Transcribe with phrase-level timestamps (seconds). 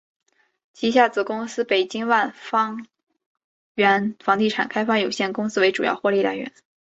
[0.73, 2.87] 旗下子公司北京万方
[3.75, 6.51] 源房地产开发有限公司为主要获利来源。